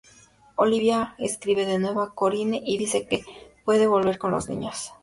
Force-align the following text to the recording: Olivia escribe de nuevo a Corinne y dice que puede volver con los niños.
Olivia 0.55 1.13
escribe 1.19 1.63
de 1.67 1.77
nuevo 1.77 2.01
a 2.01 2.15
Corinne 2.15 2.59
y 2.65 2.79
dice 2.79 3.05
que 3.07 3.23
puede 3.63 3.85
volver 3.85 4.17
con 4.17 4.31
los 4.31 4.49
niños. 4.49 4.91